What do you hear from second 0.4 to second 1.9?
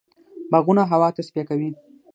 باغونه هوا تصفیه کوي.